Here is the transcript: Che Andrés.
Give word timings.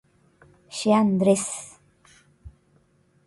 Che 0.75 0.89
Andrés. 1.01 1.47